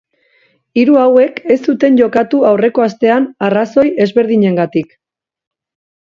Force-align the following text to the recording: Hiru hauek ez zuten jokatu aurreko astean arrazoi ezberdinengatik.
Hiru 0.83 0.95
hauek 1.01 1.35
ez 1.55 1.57
zuten 1.73 1.99
jokatu 1.99 2.39
aurreko 2.51 2.85
astean 2.85 3.27
arrazoi 3.49 3.83
ezberdinengatik. 4.07 4.97